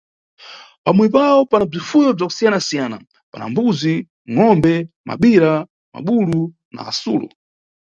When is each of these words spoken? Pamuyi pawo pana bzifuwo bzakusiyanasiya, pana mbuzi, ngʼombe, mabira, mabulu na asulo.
Pamuyi 0.83 1.09
pawo 1.15 1.39
pana 1.51 1.65
bzifuwo 1.69 2.09
bzakusiyanasiya, 2.17 2.85
pana 3.31 3.45
mbuzi, 3.51 3.93
ngʼombe, 4.31 4.73
mabira, 5.07 5.51
mabulu 5.93 6.41
na 6.73 6.79
asulo. 6.91 7.27